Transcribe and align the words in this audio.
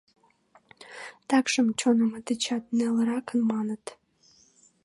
Такшым 1.29 1.67
чоҥымо 1.79 2.19
дечат 2.27 2.63
нелырак, 2.77 3.27
маныт. 3.49 3.85